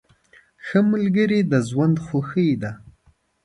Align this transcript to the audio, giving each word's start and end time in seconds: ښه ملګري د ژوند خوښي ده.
ښه 0.65 0.79
ملګري 0.91 1.39
د 1.51 1.53
ژوند 1.69 1.95
خوښي 2.05 2.49
ده. 2.61 2.71